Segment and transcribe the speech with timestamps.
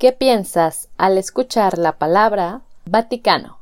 [0.00, 3.58] ¿Qué piensas al escuchar la palabra Vaticano?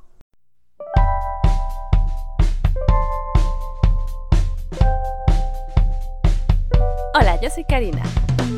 [7.13, 8.05] Hola, yo soy Karina.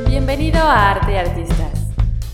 [0.07, 1.87] Bienvenido a Arte y Artistas,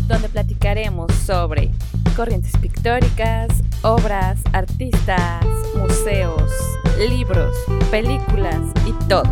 [0.10, 1.72] donde platicaremos sobre
[2.18, 3.48] corrientes pictóricas,
[3.84, 5.46] obras, artistas,
[5.76, 6.52] museos,
[7.08, 7.56] libros,
[7.90, 9.24] películas y todo.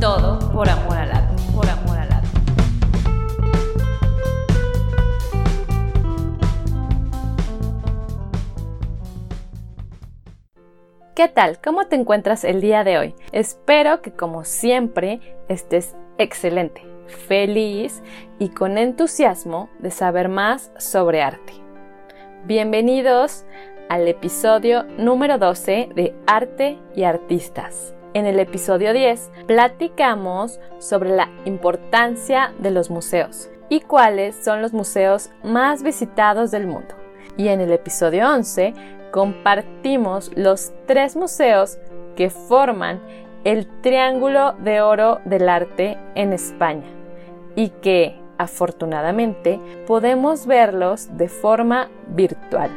[0.00, 1.83] Todo por amor al arte, por amor
[11.14, 11.60] ¿Qué tal?
[11.62, 13.14] ¿Cómo te encuentras el día de hoy?
[13.30, 16.82] Espero que como siempre estés excelente,
[17.28, 18.02] feliz
[18.40, 21.52] y con entusiasmo de saber más sobre arte.
[22.46, 23.44] Bienvenidos
[23.88, 27.94] al episodio número 12 de Arte y Artistas.
[28.12, 34.72] En el episodio 10 platicamos sobre la importancia de los museos y cuáles son los
[34.72, 36.96] museos más visitados del mundo.
[37.36, 38.74] Y en el episodio 11
[39.14, 41.78] compartimos los tres museos
[42.16, 43.00] que forman
[43.44, 46.88] el Triángulo de Oro del Arte en España
[47.54, 52.72] y que, afortunadamente, podemos verlos de forma virtual.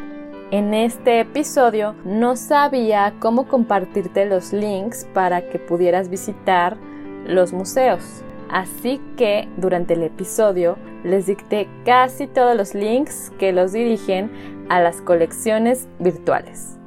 [0.52, 6.77] En este episodio no sabía cómo compartirte los links para que pudieras visitar
[7.25, 8.21] los museos.
[8.52, 14.81] Así que durante el episodio les dicté casi todos los links que los dirigen a
[14.81, 16.77] las colecciones virtuales.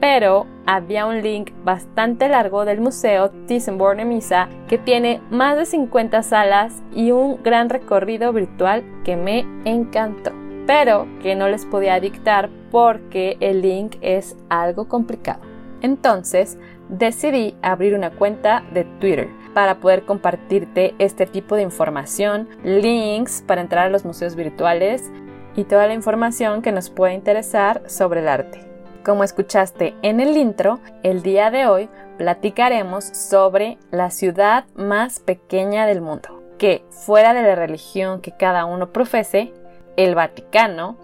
[0.00, 6.82] Pero había un link bastante largo del Museo Thyssen-Bornemisza que tiene más de 50 salas
[6.94, 10.32] y un gran recorrido virtual que me encantó,
[10.66, 15.40] pero que no les podía dictar porque el link es algo complicado.
[15.80, 23.42] Entonces decidí abrir una cuenta de Twitter para poder compartirte este tipo de información, links
[23.46, 25.10] para entrar a los museos virtuales
[25.58, 28.60] y toda la información que nos puede interesar sobre el arte.
[29.04, 35.84] Como escuchaste en el intro, el día de hoy platicaremos sobre la ciudad más pequeña
[35.86, 39.52] del mundo, que fuera de la religión que cada uno profese,
[39.96, 40.96] el Vaticano,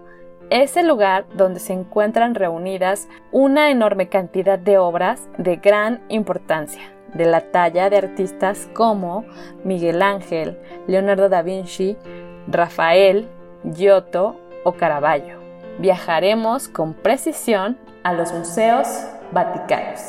[0.49, 6.93] es el lugar donde se encuentran reunidas una enorme cantidad de obras de gran importancia,
[7.13, 9.25] de la talla de artistas como
[9.65, 10.57] Miguel Ángel,
[10.87, 11.97] Leonardo da Vinci,
[12.47, 13.27] Rafael,
[13.73, 15.39] Giotto o Caravaggio.
[15.79, 18.87] Viajaremos con precisión a los museos
[19.31, 20.01] vaticanos,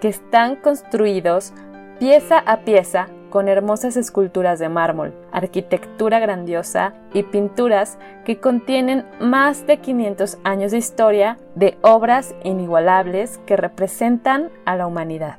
[0.00, 1.52] que están construidos
[1.98, 9.66] pieza a pieza con hermosas esculturas de mármol, arquitectura grandiosa y pinturas que contienen más
[9.66, 15.38] de 500 años de historia de obras inigualables que representan a la humanidad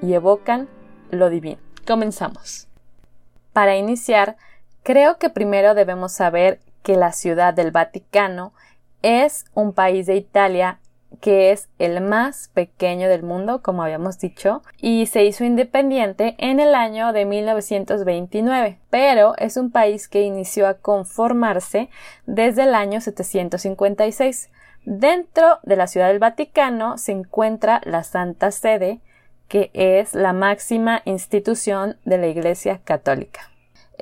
[0.00, 0.68] y evocan
[1.10, 1.58] lo divino.
[1.84, 2.68] Comenzamos.
[3.52, 4.36] Para iniciar,
[4.84, 8.52] creo que primero debemos saber que la ciudad del Vaticano
[9.02, 10.78] es un país de Italia
[11.20, 16.58] que es el más pequeño del mundo, como habíamos dicho, y se hizo independiente en
[16.60, 21.90] el año de 1929, pero es un país que inició a conformarse
[22.26, 24.50] desde el año 756.
[24.84, 29.00] Dentro de la Ciudad del Vaticano se encuentra la Santa Sede,
[29.48, 33.51] que es la máxima institución de la Iglesia Católica.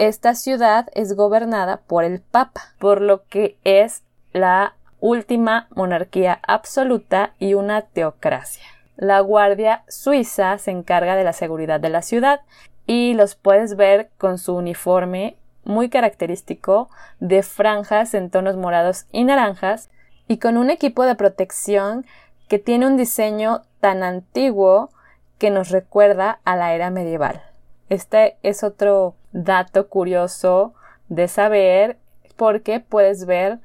[0.00, 4.02] Esta ciudad es gobernada por el Papa, por lo que es
[4.32, 8.64] la última monarquía absoluta y una teocracia.
[8.96, 12.40] La Guardia Suiza se encarga de la seguridad de la ciudad
[12.86, 16.88] y los puedes ver con su uniforme muy característico
[17.18, 19.90] de franjas en tonos morados y naranjas
[20.26, 22.06] y con un equipo de protección
[22.48, 24.88] que tiene un diseño tan antiguo
[25.36, 27.42] que nos recuerda a la era medieval.
[27.90, 30.74] Este es otro dato curioso
[31.08, 31.98] de saber
[32.36, 33.60] porque puedes ver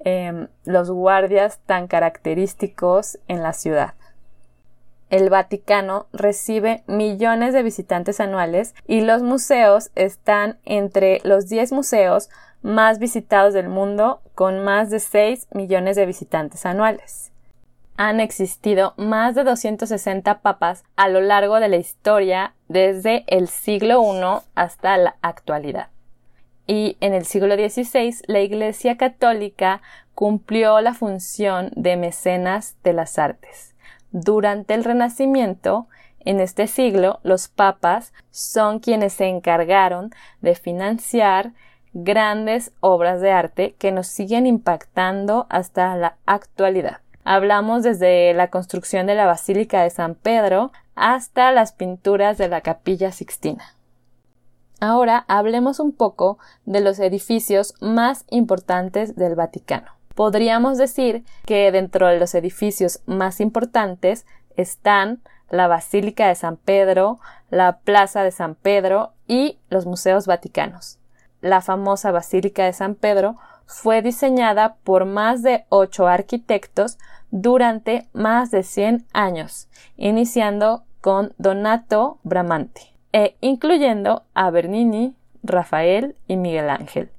[0.00, 3.94] Em, los guardias tan característicos en la ciudad.
[5.10, 12.30] El Vaticano recibe millones de visitantes anuales y los museos están entre los 10 museos
[12.62, 17.32] más visitados del mundo con más de 6 millones de visitantes anuales.
[17.98, 24.02] Han existido más de 260 papas a lo largo de la historia desde el siglo
[24.02, 25.88] I hasta la actualidad
[26.68, 29.80] y en el siglo XVI la Iglesia Católica
[30.14, 33.74] cumplió la función de mecenas de las artes.
[34.12, 35.88] Durante el Renacimiento,
[36.20, 40.10] en este siglo, los papas son quienes se encargaron
[40.42, 41.52] de financiar
[41.94, 46.98] grandes obras de arte que nos siguen impactando hasta la actualidad.
[47.30, 52.62] Hablamos desde la construcción de la Basílica de San Pedro hasta las pinturas de la
[52.62, 53.74] Capilla Sixtina.
[54.80, 59.88] Ahora hablemos un poco de los edificios más importantes del Vaticano.
[60.14, 64.24] Podríamos decir que dentro de los edificios más importantes
[64.56, 65.20] están
[65.50, 67.20] la Basílica de San Pedro,
[67.50, 70.98] la Plaza de San Pedro y los museos vaticanos.
[71.42, 73.36] La famosa Basílica de San Pedro
[73.68, 76.98] fue diseñada por más de ocho arquitectos
[77.30, 86.36] durante más de 100 años, iniciando con Donato Bramante e incluyendo a Bernini, Rafael y
[86.36, 87.10] Miguel Ángel,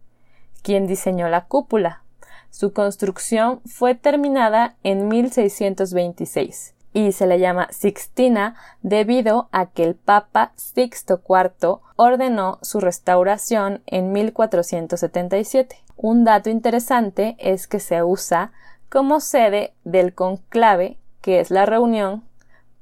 [0.64, 2.04] quien diseñó la cúpula.
[2.50, 9.96] Su construcción fue terminada en 1626 y se le llama Sixtina debido a que el
[9.96, 15.78] Papa Sixto IV ordenó su restauración en 1477.
[15.98, 18.52] Un dato interesante es que se usa
[18.90, 22.24] como sede del conclave, que es la reunión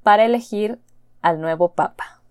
[0.04, 0.80] para elegir
[1.22, 2.22] al nuevo Papa.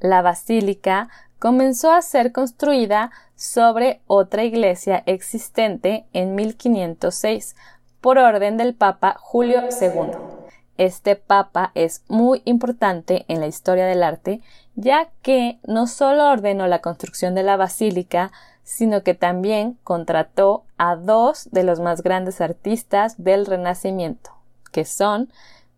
[0.00, 1.08] La basílica
[1.38, 7.54] comenzó a ser construida sobre otra iglesia existente en 1506
[8.00, 10.43] por orden del Papa Julio II.
[10.76, 14.40] Este papa es muy importante en la historia del arte,
[14.74, 18.32] ya que no solo ordenó la construcción de la basílica,
[18.64, 24.30] sino que también contrató a dos de los más grandes artistas del Renacimiento,
[24.72, 25.30] que son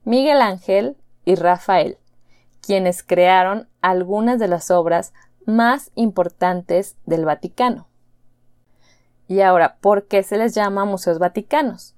[0.04, 1.98] Miguel Ángel y Rafael,
[2.62, 5.12] quienes crearon algunas de las obras
[5.44, 7.86] más importantes del Vaticano.
[9.28, 11.95] Y ahora, ¿por qué se les llama museos vaticanos?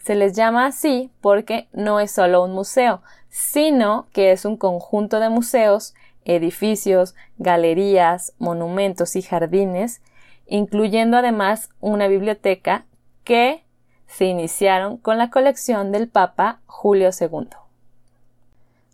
[0.00, 5.20] Se les llama así porque no es solo un museo, sino que es un conjunto
[5.20, 5.94] de museos,
[6.24, 10.02] edificios, galerías, monumentos y jardines
[10.50, 12.84] incluyendo además una biblioteca
[13.24, 13.64] que
[14.08, 17.48] se iniciaron con la colección del Papa Julio II.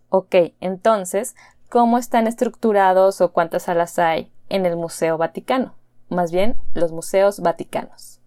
[0.09, 1.35] Ok, entonces,
[1.67, 5.73] ¿cómo están estructurados o cuántas salas hay en el Museo Vaticano?
[6.09, 8.21] Más bien, los museos vaticanos.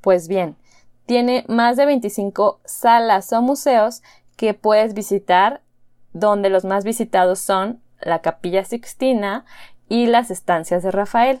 [0.00, 0.56] Pues bien,
[1.06, 4.02] tiene más de 25 salas o museos
[4.36, 5.60] que puedes visitar,
[6.12, 9.44] donde los más visitados son la Capilla Sixtina
[9.88, 11.40] y las estancias de Rafael.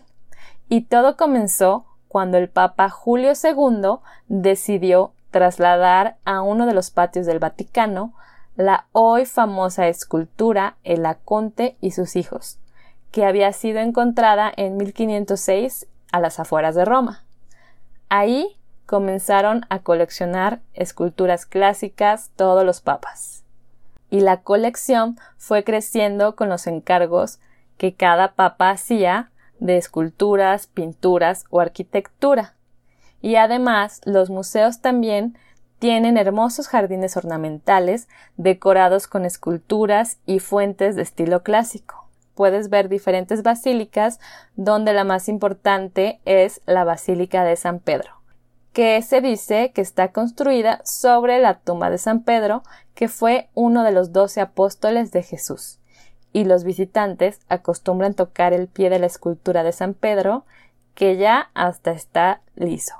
[0.68, 7.26] Y todo comenzó cuando el Papa Julio II decidió trasladar a uno de los patios
[7.26, 8.14] del Vaticano
[8.56, 12.58] la hoy famosa escultura El Aconte y sus hijos,
[13.10, 17.24] que había sido encontrada en 1506 a las afueras de Roma.
[18.08, 23.44] Ahí comenzaron a coleccionar esculturas clásicas todos los papas.
[24.10, 27.40] Y la colección fue creciendo con los encargos
[27.76, 32.54] que cada papa hacía de esculturas, pinturas o arquitectura.
[33.20, 35.36] Y además los museos también
[35.78, 42.08] tienen hermosos jardines ornamentales decorados con esculturas y fuentes de estilo clásico.
[42.34, 44.18] Puedes ver diferentes basílicas
[44.56, 48.10] donde la más importante es la Basílica de San Pedro,
[48.74, 52.62] que se dice que está construida sobre la tumba de San Pedro,
[52.94, 55.78] que fue uno de los doce apóstoles de Jesús
[56.34, 60.44] y los visitantes acostumbran tocar el pie de la escultura de San Pedro,
[60.94, 62.94] que ya hasta está liso.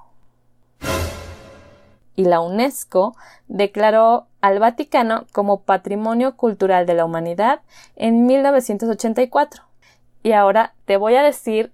[2.15, 3.17] Y la UNESCO
[3.49, 7.61] declaró al Vaticano como Patrimonio Cultural de la Humanidad
[7.97, 9.65] en 1984.
[10.23, 11.73] Y ahora te voy a decir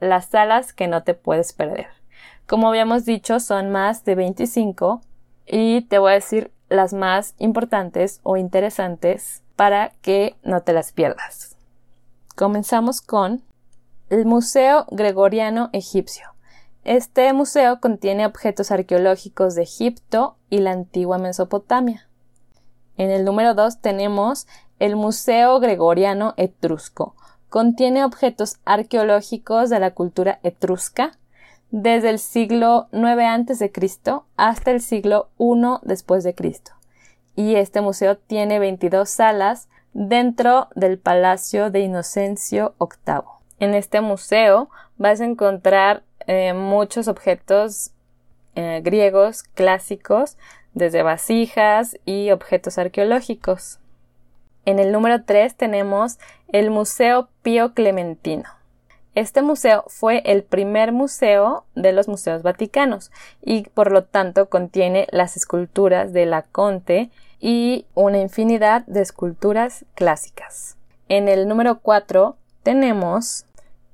[0.00, 2.01] las salas que no te puedes perder.
[2.46, 5.00] Como habíamos dicho, son más de 25
[5.46, 10.92] y te voy a decir las más importantes o interesantes para que no te las
[10.92, 11.56] pierdas.
[12.36, 13.42] Comenzamos con
[14.10, 16.28] el Museo Gregoriano Egipcio.
[16.84, 22.08] Este museo contiene objetos arqueológicos de Egipto y la antigua Mesopotamia.
[22.96, 24.46] En el número 2 tenemos
[24.78, 27.14] el Museo Gregoriano Etrusco.
[27.48, 31.18] Contiene objetos arqueológicos de la cultura etrusca
[31.72, 33.72] desde el siglo IX a.C.
[34.36, 36.72] hasta el siglo I después de Cristo
[37.34, 43.22] y este museo tiene 22 salas dentro del Palacio de Inocencio VIII.
[43.58, 47.92] En este museo vas a encontrar eh, muchos objetos
[48.54, 50.36] eh, griegos clásicos,
[50.74, 53.78] desde vasijas y objetos arqueológicos.
[54.64, 58.48] En el número 3 tenemos el Museo Pío Clementino.
[59.14, 63.10] Este museo fue el primer museo de los museos vaticanos
[63.42, 69.84] y por lo tanto contiene las esculturas de la Conte y una infinidad de esculturas
[69.94, 70.78] clásicas.
[71.08, 73.44] En el número 4 tenemos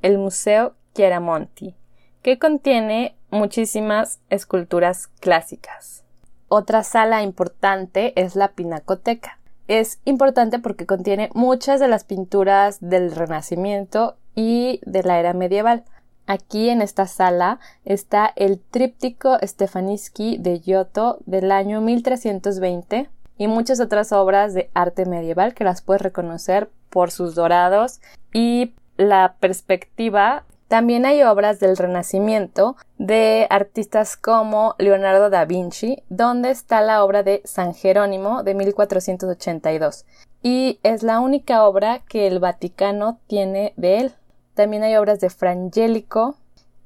[0.02, 1.74] el Museo Chiaramonti,
[2.22, 6.04] que contiene muchísimas esculturas clásicas.
[6.46, 9.38] Otra sala importante es la Pinacoteca.
[9.66, 15.82] Es importante porque contiene muchas de las pinturas del Renacimiento y de la era medieval.
[16.28, 23.80] Aquí en esta sala está el tríptico Stefaniski de Giotto del año 1320 y muchas
[23.80, 28.00] otras obras de arte medieval que las puedes reconocer por sus dorados
[28.32, 30.44] y la perspectiva.
[30.68, 37.24] También hay obras del Renacimiento de artistas como Leonardo da Vinci, donde está la obra
[37.24, 40.04] de San Jerónimo de 1482
[40.42, 44.14] y es la única obra que el Vaticano tiene de él.
[44.58, 46.34] También hay obras de Frangélico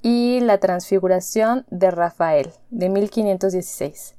[0.03, 4.15] y La Transfiguración de Rafael de 1516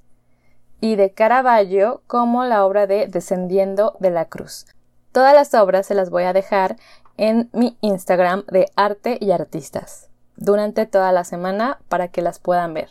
[0.82, 4.66] y de Caravaggio como la obra de Descendiendo de la Cruz.
[5.12, 6.78] Todas las obras se las voy a dejar
[7.18, 12.74] en mi Instagram de Arte y Artistas durante toda la semana para que las puedan
[12.74, 12.90] ver.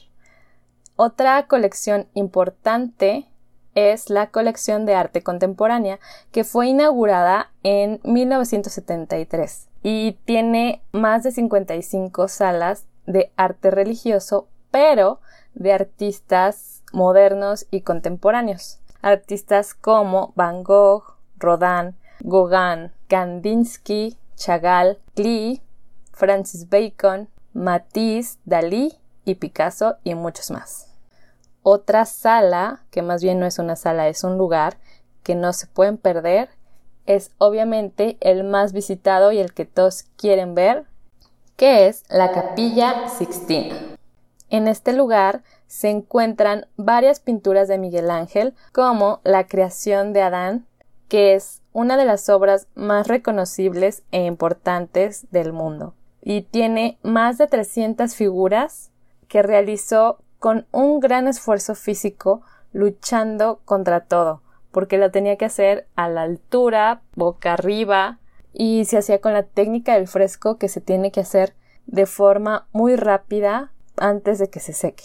[0.95, 3.27] Otra colección importante
[3.75, 5.99] es la colección de arte contemporánea
[6.31, 15.21] que fue inaugurada en 1973 y tiene más de 55 salas de arte religioso, pero
[15.55, 18.79] de artistas modernos y contemporáneos.
[19.01, 25.61] Artistas como Van Gogh, Rodin, Gauguin, Kandinsky, Chagall, Klee,
[26.13, 30.89] Francis Bacon, Matisse, Dalí y Picasso y muchos más.
[31.63, 34.79] Otra sala, que más bien no es una sala, es un lugar
[35.23, 36.49] que no se pueden perder,
[37.07, 40.85] es obviamente el más visitado y el que todos quieren ver,
[41.57, 43.75] que es la Capilla Sixtina.
[44.51, 50.67] En este lugar se encuentran varias pinturas de Miguel Ángel, como La creación de Adán,
[51.09, 57.39] que es una de las obras más reconocibles e importantes del mundo, y tiene más
[57.39, 58.91] de 300 figuras
[59.29, 62.43] que realizó con un gran esfuerzo físico
[62.73, 64.42] luchando contra todo,
[64.73, 68.19] porque lo tenía que hacer a la altura, boca arriba,
[68.53, 71.55] y se hacía con la técnica del fresco que se tiene que hacer
[71.87, 75.05] de forma muy rápida antes de que se seque.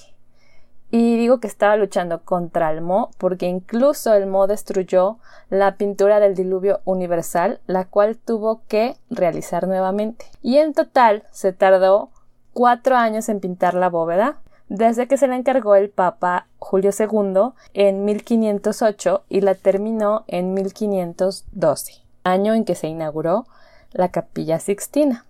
[0.89, 5.17] Y digo que estaba luchando contra el Mo porque incluso el Mo destruyó
[5.49, 10.25] la pintura del diluvio universal, la cual tuvo que realizar nuevamente.
[10.41, 12.09] Y en total se tardó
[12.53, 14.37] cuatro años en pintar la bóveda,
[14.69, 20.53] desde que se la encargó el Papa Julio II en 1508 y la terminó en
[20.53, 21.93] 1512,
[22.23, 23.45] año en que se inauguró
[23.91, 25.25] la Capilla Sixtina.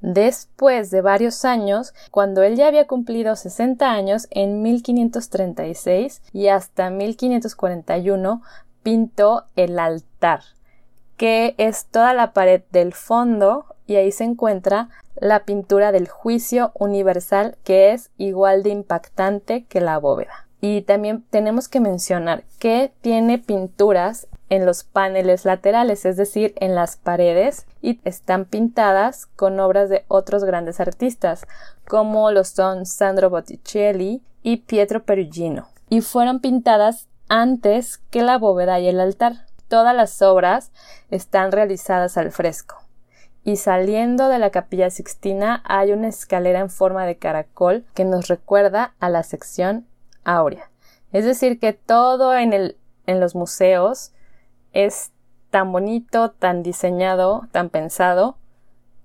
[0.00, 6.90] Después de varios años, cuando él ya había cumplido 60 años, en 1536 y hasta
[6.90, 8.42] 1541,
[8.82, 10.42] pintó el altar,
[11.16, 16.72] que es toda la pared del fondo y ahí se encuentra la pintura del juicio
[16.74, 20.46] universal que es igual de impactante que la bóveda.
[20.60, 26.74] Y también tenemos que mencionar que tiene pinturas en los paneles laterales, es decir, en
[26.74, 31.46] las paredes, y están pintadas con obras de otros grandes artistas,
[31.86, 38.78] como lo son Sandro Botticelli y Pietro Perugino, y fueron pintadas antes que la bóveda
[38.78, 39.46] y el altar.
[39.68, 40.70] Todas las obras
[41.10, 42.85] están realizadas al fresco
[43.46, 48.26] y saliendo de la capilla sixtina hay una escalera en forma de caracol que nos
[48.26, 49.86] recuerda a la sección
[50.24, 50.68] áurea.
[51.12, 52.76] Es decir, que todo en, el,
[53.06, 54.10] en los museos
[54.72, 55.12] es
[55.50, 58.36] tan bonito, tan diseñado, tan pensado,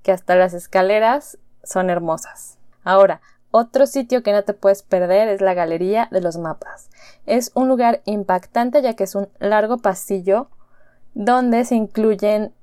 [0.01, 2.57] que hasta las escaleras son hermosas.
[2.83, 3.21] Ahora,
[3.51, 6.89] otro sitio que no te puedes perder es la Galería de los Mapas.
[7.27, 10.50] Es un lugar impactante ya que es un largo pasillo
[11.13, 12.55] donde se incluyen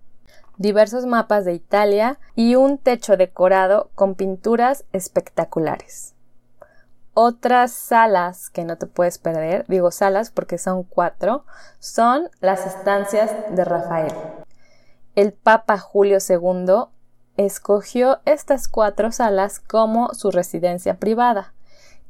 [0.58, 6.14] diversos mapas de Italia y un techo decorado con pinturas espectaculares.
[7.14, 11.44] Otras salas que no te puedes perder, digo salas porque son cuatro,
[11.78, 14.12] son las estancias de Rafael.
[15.14, 16.84] El Papa Julio II
[17.36, 21.54] escogió estas cuatro salas como su residencia privada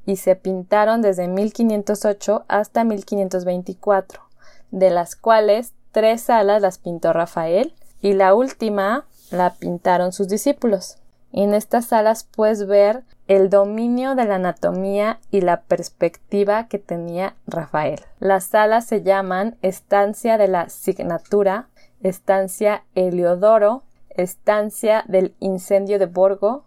[0.04, 4.22] y se pintaron desde 1508 hasta 1524,
[4.70, 10.98] de las cuales tres salas las pintó Rafael y la última la pintaron sus discípulos.
[11.32, 17.34] En estas salas puedes ver el dominio de la anatomía y la perspectiva que tenía
[17.46, 18.00] Rafael.
[18.18, 21.68] Las salas se llaman Estancia de la Signatura,
[22.02, 26.64] Estancia Heliodoro, Estancia del Incendio de Borgo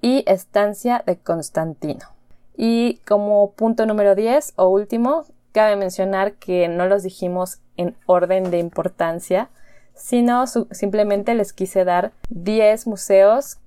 [0.00, 2.06] y Estancia de Constantino.
[2.56, 8.50] Y como punto número 10 o último, cabe mencionar que no los dijimos en orden
[8.50, 9.50] de importancia,
[9.94, 13.58] sino simplemente les quise dar 10 museos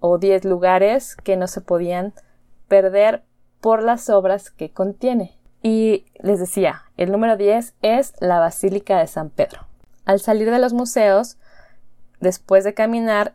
[0.00, 2.14] o 10 lugares que no se podían
[2.68, 3.22] perder
[3.60, 5.36] por las obras que contiene.
[5.62, 9.66] Y les decía, el número 10 es la Basílica de San Pedro.
[10.06, 11.36] Al salir de los museos,
[12.20, 13.34] después de caminar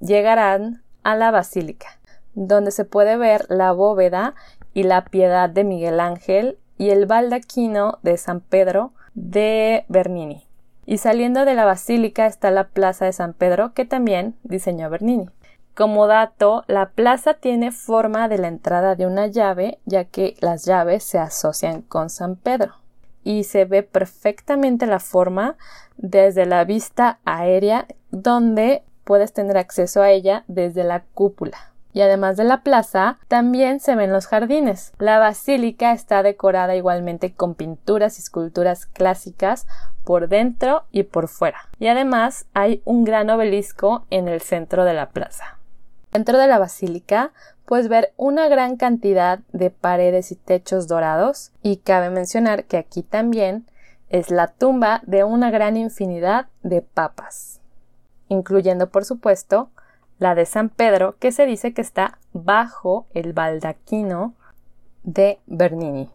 [0.00, 1.98] llegarán a la basílica,
[2.34, 4.34] donde se puede ver la bóveda
[4.72, 10.43] y la piedad de Miguel Ángel y el baldaquino de San Pedro de Bernini.
[10.86, 15.28] Y saliendo de la basílica está la plaza de San Pedro que también diseñó Bernini.
[15.74, 20.64] Como dato, la plaza tiene forma de la entrada de una llave, ya que las
[20.64, 22.74] llaves se asocian con San Pedro.
[23.24, 25.56] Y se ve perfectamente la forma
[25.96, 31.73] desde la vista aérea, donde puedes tener acceso a ella desde la cúpula.
[31.94, 34.92] Y además de la plaza, también se ven los jardines.
[34.98, 39.68] La basílica está decorada igualmente con pinturas y esculturas clásicas
[40.04, 41.68] por dentro y por fuera.
[41.78, 45.58] Y además hay un gran obelisco en el centro de la plaza.
[46.12, 47.32] Dentro de la basílica
[47.64, 53.02] puedes ver una gran cantidad de paredes y techos dorados y cabe mencionar que aquí
[53.02, 53.66] también
[54.10, 57.60] es la tumba de una gran infinidad de papas,
[58.28, 59.70] incluyendo por supuesto
[60.18, 64.34] la de San Pedro que se dice que está bajo el baldaquino
[65.02, 66.10] de Bernini.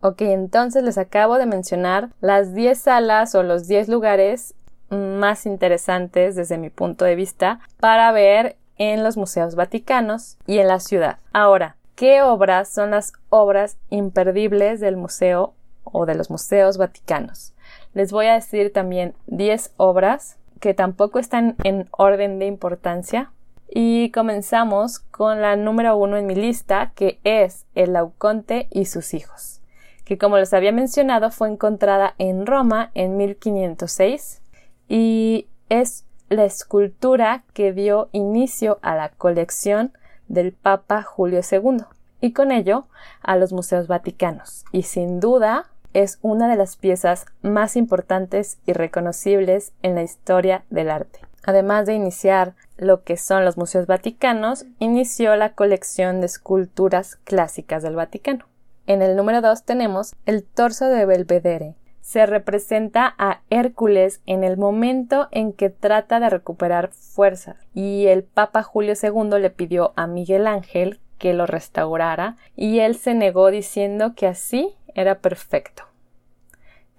[0.00, 4.54] Ok, entonces les acabo de mencionar las 10 salas o los 10 lugares
[4.90, 10.68] más interesantes desde mi punto de vista para ver en los museos vaticanos y en
[10.68, 11.18] la ciudad.
[11.32, 17.54] Ahora, ¿qué obras son las obras imperdibles del museo o de los museos vaticanos?
[17.94, 23.32] Les voy a decir también 10 obras que tampoco están en orden de importancia.
[23.68, 29.12] Y comenzamos con la número uno en mi lista, que es el Lauconte y sus
[29.12, 29.60] hijos,
[30.04, 34.40] que como les había mencionado fue encontrada en Roma en 1506
[34.88, 39.92] y es la escultura que dio inicio a la colección
[40.28, 41.78] del Papa Julio II
[42.20, 42.86] y con ello
[43.20, 48.72] a los museos vaticanos y sin duda es una de las piezas más importantes y
[48.72, 51.20] reconocibles en la historia del arte.
[51.44, 57.82] Además de iniciar lo que son los museos vaticanos, inició la colección de esculturas clásicas
[57.82, 58.46] del Vaticano.
[58.86, 64.58] En el número 2 tenemos el torso de Belvedere, se representa a Hércules en el
[64.58, 70.08] momento en que trata de recuperar fuerzas y el Papa Julio II le pidió a
[70.08, 75.84] Miguel Ángel que lo restaurara y él se negó diciendo que así era perfecto.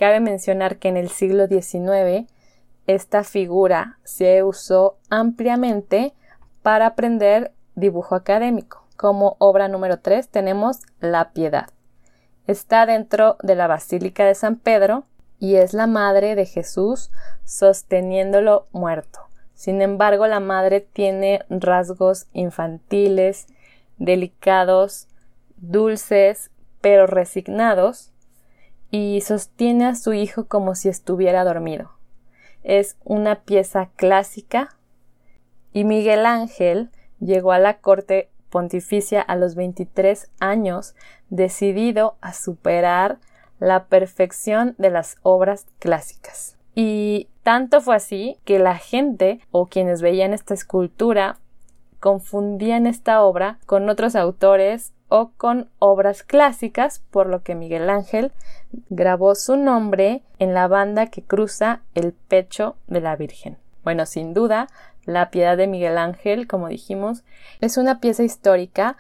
[0.04, 2.30] Cabe mencionar que en el siglo XIX
[2.88, 6.14] esta figura se usó ampliamente
[6.62, 8.86] para aprender dibujo académico.
[8.98, 11.70] Como obra número 3 tenemos La Piedad.
[12.48, 15.06] Está dentro de la Basílica de San Pedro
[15.40, 17.10] y es la madre de Jesús
[17.46, 19.20] sosteniéndolo muerto.
[19.54, 23.48] Sin embargo, la madre tiene rasgos infantiles,
[23.98, 25.08] delicados,
[25.56, 28.13] dulces, pero resignados,
[28.94, 31.94] y sostiene a su hijo como si estuviera dormido.
[32.62, 34.70] Es una pieza clásica
[35.74, 40.94] y Miguel Ángel llegó a la corte pontificia a los 23 años,
[41.32, 43.18] decidido a superar
[43.58, 46.56] la perfección de las obras clásicas.
[46.76, 51.40] Y tanto fue así que la gente o quienes veían esta escultura
[52.00, 58.32] confundían esta obra con otros autores o con obras clásicas, por lo que Miguel Ángel
[58.90, 63.60] grabó su nombre en la banda que cruza el pecho de la Virgen.
[63.84, 64.70] Bueno, sin duda,
[65.06, 67.24] la piedad de Miguel Ángel, como dijimos,
[67.62, 68.98] es una pieza histórica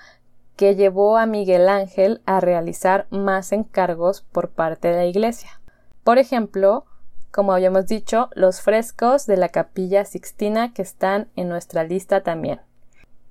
[0.55, 5.61] que llevó a Miguel Ángel a realizar más encargos por parte de la Iglesia.
[6.03, 6.85] Por ejemplo,
[7.31, 12.61] como habíamos dicho, los frescos de la Capilla Sixtina que están en nuestra lista también.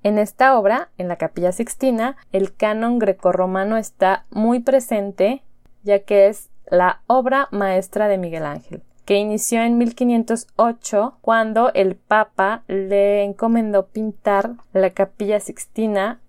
[0.03, 5.43] En esta obra, en la Capilla Sixtina, el canon grecorromano está muy presente,
[5.83, 11.97] ya que es la obra maestra de Miguel Ángel que inició en 1508 cuando el
[11.97, 16.21] Papa le encomendó pintar la capilla sixtina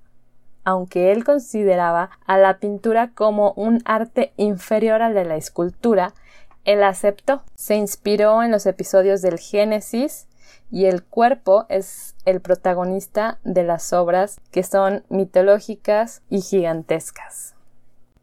[0.63, 6.13] aunque él consideraba a la pintura como un arte inferior al de la escultura,
[6.63, 7.43] él aceptó.
[7.53, 10.27] Se inspiró en los episodios del Génesis
[10.73, 17.53] y el cuerpo es el protagonista de las obras que son mitológicas y gigantescas.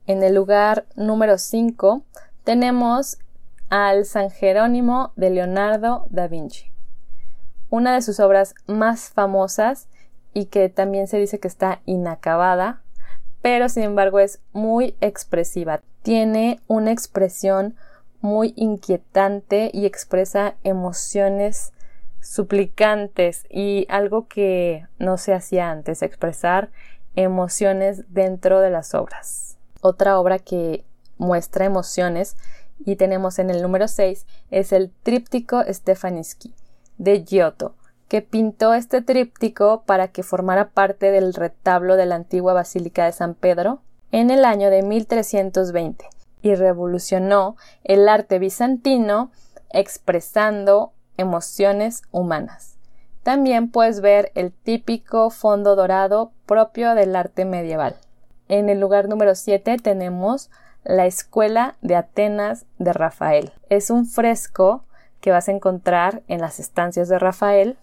[0.09, 2.03] En el lugar número 5
[2.43, 3.19] tenemos
[3.69, 6.73] al San Jerónimo de Leonardo da Vinci.
[7.69, 9.87] Una de sus obras más famosas
[10.35, 12.83] y que también se dice que está inacabada,
[13.43, 15.83] pero sin embargo es muy expresiva.
[16.03, 17.77] Tiene una expresión
[18.21, 21.73] muy inquietante y expresa emociones
[22.21, 26.71] suplicantes y algo que no se hacía antes, expresar
[27.17, 29.59] emociones dentro de las obras.
[29.81, 30.85] Otra obra que
[31.19, 32.37] muestra emociones
[32.85, 36.55] y tenemos en el número 6 es el tríptico Stefaniski
[36.99, 37.75] de Giotto,
[38.09, 43.13] que pintó este tríptico para que formara parte del retablo de la antigua Basílica de
[43.13, 46.07] San Pedro en el año de 1320
[46.43, 49.31] y revolucionó el arte bizantino
[49.71, 52.77] expresando emociones humanas.
[53.23, 57.97] También puedes ver el típico fondo dorado propio del arte medieval.
[58.49, 60.51] En el lugar número 7 tenemos
[60.83, 63.53] la Escuela de Atenas de Rafael.
[63.69, 64.85] Es un fresco
[65.21, 67.77] que vas a encontrar en las estancias de Rafael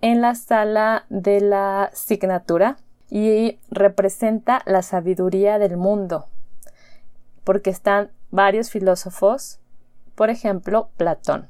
[0.00, 2.76] en la sala de la signatura
[3.10, 6.28] y representa la sabiduría del mundo
[7.44, 9.58] porque están varios filósofos,
[10.14, 11.48] por ejemplo, Platón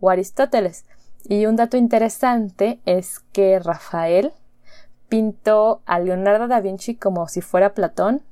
[0.00, 0.84] o Aristóteles.
[1.28, 4.32] Y un dato interesante es que Rafael
[5.08, 8.22] pintó a Leonardo da Vinci como si fuera Platón,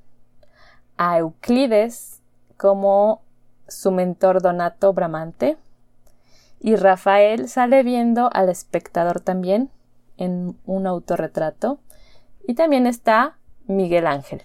[0.96, 2.20] a Euclides
[2.56, 3.22] como
[3.68, 5.56] su mentor Donato Bramante,
[6.60, 9.70] y Rafael sale viendo al espectador también
[10.16, 11.78] en un autorretrato,
[12.46, 14.42] y también está Miguel Ángel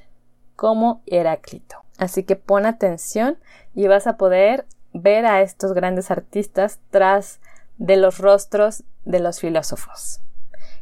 [0.56, 1.78] como Heráclito.
[1.98, 3.38] Así que pon atención
[3.76, 7.40] y vas a poder ver a estos grandes artistas tras
[7.78, 10.22] de los rostros de los filósofos.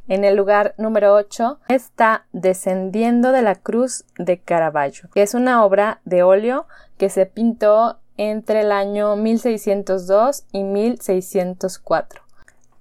[0.08, 5.64] En el lugar número 8 está Descendiendo de la Cruz de Caravaggio, que es una
[5.64, 6.66] obra de óleo
[6.98, 12.24] que se pintó entre el año 1602 y 1604.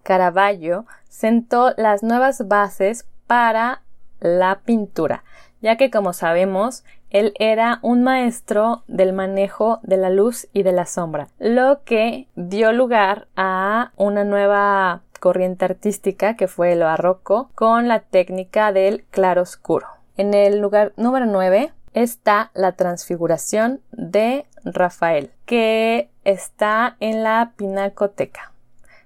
[0.03, 3.83] Caravaggio sentó las nuevas bases para
[4.21, 5.23] la pintura,
[5.61, 10.73] ya que como sabemos él era un maestro del manejo de la luz y de
[10.73, 17.51] la sombra, lo que dio lugar a una nueva corriente artística que fue el barroco
[17.55, 19.87] con la técnica del claroscuro.
[20.17, 28.53] En el lugar número 9 está la transfiguración de Rafael, que está en la Pinacoteca.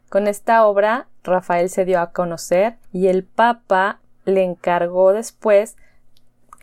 [0.08, 5.76] Con esta obra, Rafael se dio a conocer y el Papa le encargó después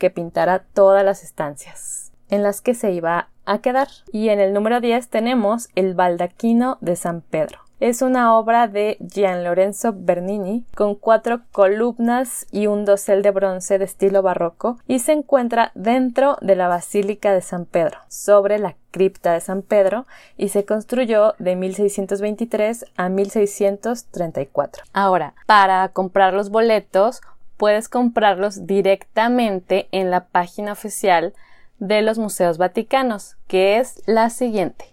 [0.00, 3.88] que pintara todas las estancias en las que se iba a quedar.
[4.12, 7.58] Y en el número 10 tenemos el baldaquino de San Pedro.
[7.80, 13.78] Es una obra de Gian Lorenzo Bernini con cuatro columnas y un dosel de bronce
[13.78, 18.76] de estilo barroco y se encuentra dentro de la Basílica de San Pedro, sobre la
[18.90, 24.84] cripta de San Pedro y se construyó de 1623 a 1634.
[24.92, 27.22] Ahora, para comprar los boletos
[27.60, 31.34] puedes comprarlos directamente en la página oficial
[31.78, 34.86] de los museos vaticanos, que es la siguiente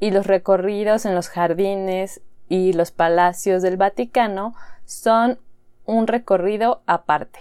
[0.00, 4.54] y los recorridos en los jardines y los palacios del Vaticano
[4.86, 5.38] son
[5.84, 7.40] un recorrido aparte,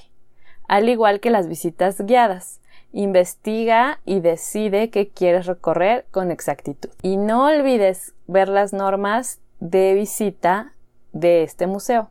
[0.67, 2.60] al igual que las visitas guiadas.
[2.93, 6.89] Investiga y decide qué quieres recorrer con exactitud.
[7.02, 10.73] Y no olvides ver las normas de visita
[11.13, 12.10] de este museo,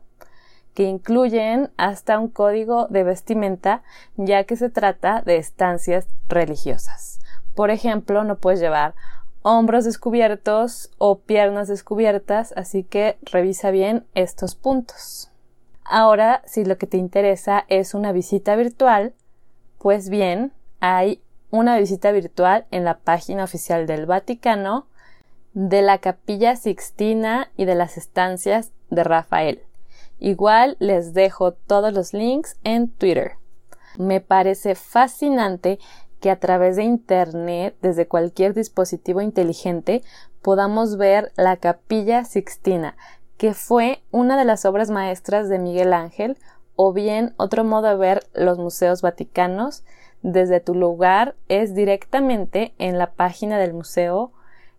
[0.73, 3.83] que incluyen hasta un código de vestimenta
[4.15, 7.19] ya que se trata de estancias religiosas.
[7.55, 8.93] Por ejemplo, no puedes llevar
[9.41, 15.31] hombros descubiertos o piernas descubiertas, así que revisa bien estos puntos.
[15.83, 19.13] Ahora, si lo que te interesa es una visita virtual,
[19.79, 24.87] pues bien, hay una visita virtual en la página oficial del Vaticano
[25.53, 29.63] de la Capilla Sixtina y de las estancias de Rafael.
[30.19, 33.33] Igual les dejo todos los links en Twitter.
[33.97, 35.79] Me parece fascinante
[36.19, 40.03] que a través de Internet, desde cualquier dispositivo inteligente,
[40.41, 42.95] podamos ver la Capilla Sixtina,
[43.37, 46.37] que fue una de las obras maestras de Miguel Ángel,
[46.75, 49.83] o bien otro modo de ver los museos vaticanos
[50.21, 54.31] desde tu lugar es directamente en la página del museo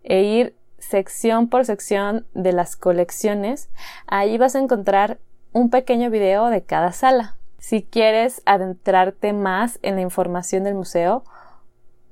[0.02, 3.68] e ir sección por sección de las colecciones.
[4.06, 5.18] Ahí vas a encontrar
[5.52, 7.36] un pequeño video de cada sala.
[7.58, 11.24] Si quieres adentrarte más en la información del museo,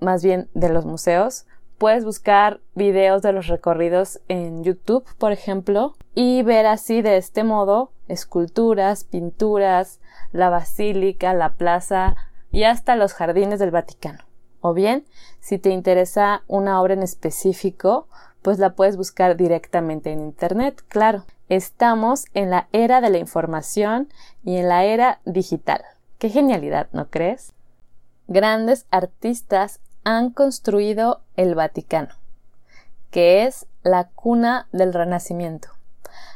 [0.00, 1.46] más bien de los museos,
[1.78, 7.44] puedes buscar videos de los recorridos en YouTube, por ejemplo, y ver así de este
[7.44, 10.00] modo esculturas, pinturas,
[10.32, 12.16] la basílica, la plaza,
[12.50, 14.24] y hasta los jardines del Vaticano.
[14.60, 15.04] O bien,
[15.40, 18.08] si te interesa una obra en específico,
[18.42, 21.24] pues la puedes buscar directamente en Internet, claro.
[21.48, 24.08] Estamos en la era de la información
[24.44, 25.82] y en la era digital.
[26.18, 27.52] Qué genialidad, ¿no crees?
[28.26, 32.14] Grandes artistas han construido el Vaticano,
[33.10, 35.68] que es la cuna del Renacimiento.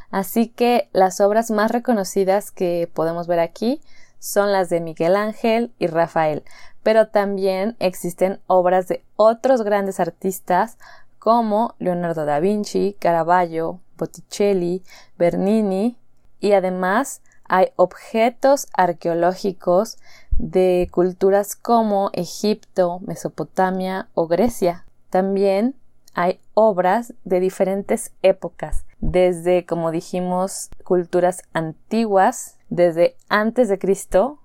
[0.09, 3.81] Así que las obras más reconocidas que podemos ver aquí
[4.21, 6.43] son las de Miguel Ángel y Rafael,
[6.83, 10.77] pero también existen obras de otros grandes artistas
[11.17, 14.83] como Leonardo da Vinci, Caravaggio, Botticelli,
[15.17, 15.97] Bernini
[16.39, 19.97] y además hay objetos arqueológicos
[20.37, 24.85] de culturas como Egipto, Mesopotamia o Grecia.
[25.09, 25.75] También
[26.13, 34.39] hay obras de diferentes épocas, desde, como dijimos, culturas antiguas, desde antes de Cristo,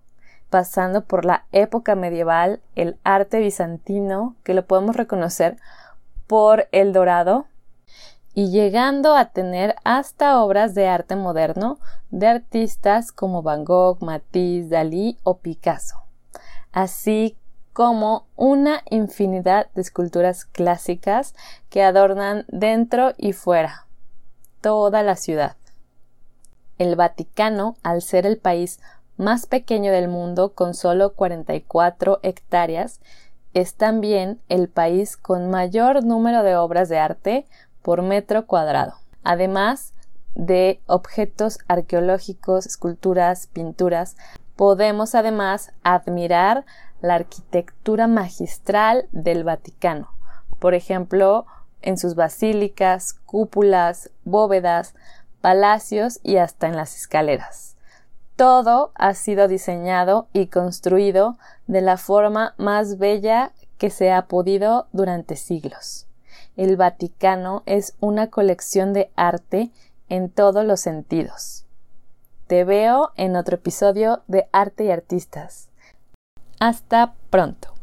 [0.50, 5.56] pasando por la época medieval, el arte bizantino, que lo podemos reconocer
[6.26, 7.46] por el dorado,
[8.34, 11.78] y llegando a tener hasta obras de arte moderno
[12.10, 16.02] de artistas como Van Gogh, Matisse, Dalí o Picasso,
[16.72, 17.36] así
[17.72, 21.34] como una infinidad de esculturas clásicas
[21.70, 23.86] que adornan dentro y fuera
[24.60, 25.56] toda la ciudad.
[26.78, 28.80] El Vaticano, al ser el país
[29.16, 33.00] más pequeño del mundo con solo 44 hectáreas,
[33.54, 37.46] es también el país con mayor número de obras de arte
[37.82, 38.94] por metro cuadrado.
[39.24, 39.94] Además
[40.34, 44.16] de objetos arqueológicos, esculturas, pinturas,
[44.56, 46.66] podemos además admirar
[47.00, 50.10] la arquitectura magistral del Vaticano.
[50.58, 51.46] Por ejemplo,
[51.82, 54.94] en sus basílicas, cúpulas, bóvedas,
[55.40, 57.76] palacios y hasta en las escaleras.
[58.36, 64.88] Todo ha sido diseñado y construido de la forma más bella que se ha podido
[64.92, 66.06] durante siglos.
[66.56, 69.70] El Vaticano es una colección de arte
[70.08, 71.64] en todos los sentidos.
[72.46, 75.68] Te veo en otro episodio de Arte y Artistas.
[76.60, 77.75] Hasta pronto.